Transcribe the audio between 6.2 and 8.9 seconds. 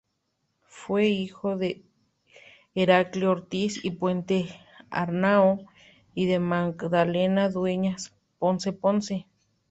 de Magdalena Dueñas Ponce